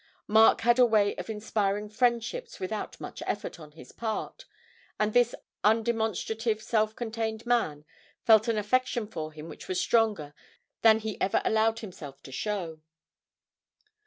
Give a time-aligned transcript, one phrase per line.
[0.25, 4.45] Mark had a way of inspiring friendships without much effort on his part,
[4.99, 7.85] and this undemonstrative, self contained man
[8.23, 10.33] felt an affection for him which was stronger
[10.81, 12.81] than he ever allowed himself to show.